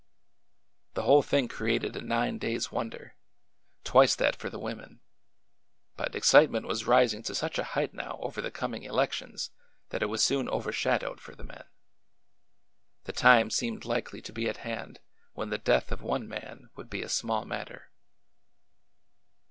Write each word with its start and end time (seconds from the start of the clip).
The 0.95 1.03
whole 1.03 1.21
thing 1.21 1.47
created 1.47 1.95
a 1.95 2.01
nine 2.01 2.39
days' 2.39 2.71
wonder,— 2.71 3.15
twice 3.83 4.15
that 4.15 4.35
for 4.35 4.49
the 4.49 4.57
women,— 4.57 4.99
but 5.95 6.15
excitement 6.15 6.65
was 6.65 6.87
rising 6.87 7.21
to 7.21 7.35
such 7.35 7.59
a 7.59 7.63
height 7.77 7.93
now 7.93 8.17
over 8.19 8.41
the 8.41 8.49
coming 8.49 8.81
elections 8.81 9.51
that 9.89 10.01
it 10.01 10.07
was 10.07 10.23
soon 10.23 10.49
overshadowed 10.49 11.21
for 11.21 11.35
the 11.35 11.43
men. 11.43 11.65
The 13.03 13.13
time 13.13 13.51
seemed 13.51 13.85
likely 13.85 14.23
to 14.23 14.31
i68 14.31 14.33
ORDER 14.37 14.41
NO. 14.41 14.43
11 14.43 14.43
be 14.43 14.49
at 14.49 14.65
hand 14.81 14.99
when 15.33 15.49
the 15.51 15.59
death 15.59 15.91
of 15.91 16.01
one 16.01 16.27
man 16.27 16.71
would 16.75 16.89
be 16.89 17.03
a 17.03 17.07
small 17.07 17.45
matter. 17.45 17.91